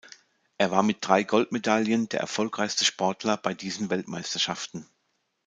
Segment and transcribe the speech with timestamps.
[0.57, 4.87] Er war mit drei Goldmedaillen der erfolgreichste Sportler bei diesen Weltmeisterschaften.